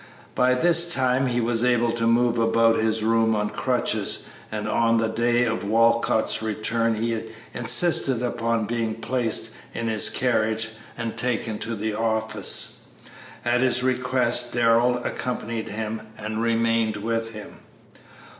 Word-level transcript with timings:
By 0.33 0.55
this 0.55 0.91
time 0.91 1.27
he 1.27 1.39
was 1.39 1.63
able 1.63 1.91
to 1.91 2.07
move 2.07 2.39
about 2.39 2.77
his 2.77 3.03
room 3.03 3.35
on 3.35 3.51
crutches, 3.51 4.25
and 4.51 4.67
on 4.67 4.97
the 4.97 5.07
day 5.07 5.43
of 5.43 5.63
Walcott's 5.63 6.41
return 6.41 6.95
he 6.95 7.25
insisted 7.53 8.23
upon 8.23 8.65
being 8.65 8.95
placed 8.95 9.51
in 9.75 9.87
his 9.89 10.09
carriage 10.09 10.69
and 10.97 11.15
taken 11.15 11.59
to 11.59 11.75
the 11.75 11.93
office. 11.93 12.87
At 13.45 13.61
his 13.61 13.83
request 13.83 14.53
Darrell 14.53 14.97
accompanied 15.03 15.67
him 15.67 16.01
and 16.17 16.41
remained 16.41 16.97
with 16.97 17.35
him. 17.35 17.59